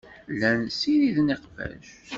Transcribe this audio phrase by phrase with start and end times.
[0.33, 1.85] Llan ssiriden iqbac.